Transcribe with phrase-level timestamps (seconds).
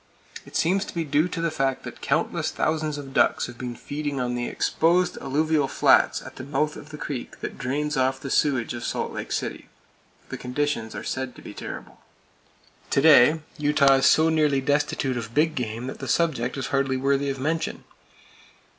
[0.47, 3.75] It seems to be due to the fact that countless thousands of ducks have been
[3.75, 8.19] feeding on the exposed alluvial flats at the mouth of the creek that drains off
[8.19, 9.69] the sewage of Salt Lake City.
[10.29, 11.99] The conditions are said to be terrible.
[12.89, 16.97] To day, Utah is so nearly destitute of big game that the subject is hardly
[16.97, 17.83] worthy of mention.